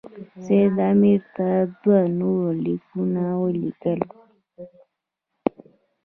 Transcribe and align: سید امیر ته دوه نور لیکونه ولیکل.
سید 0.43 0.75
امیر 0.89 1.21
ته 1.35 1.47
دوه 1.81 1.99
نور 2.19 2.41
لیکونه 2.65 3.23
ولیکل. 3.41 3.99